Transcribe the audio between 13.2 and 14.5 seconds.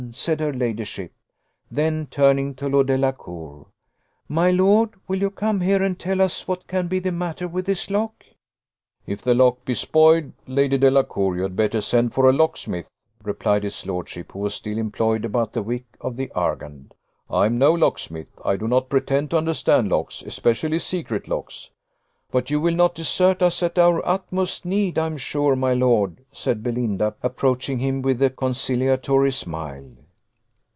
replied his lordship, who